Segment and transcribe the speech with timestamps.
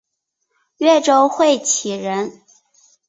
[0.77, 2.41] 越州会稽人。